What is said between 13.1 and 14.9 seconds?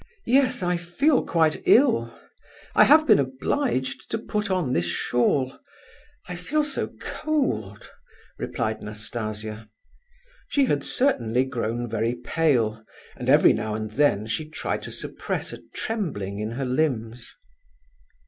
and every now and then she tried